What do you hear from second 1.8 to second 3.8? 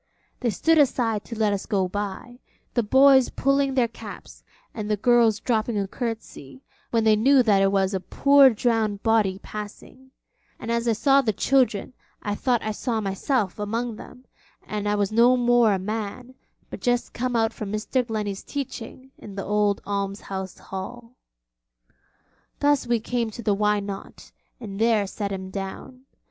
by, the boys pulling